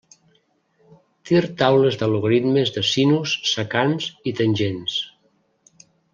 Tir 1.29 1.41
taules 1.59 1.97
de 2.03 2.07
logaritmes 2.13 2.73
de 2.79 2.83
sinus, 2.93 3.35
secants 3.53 4.09
i 4.33 4.35
tangents. 4.41 4.99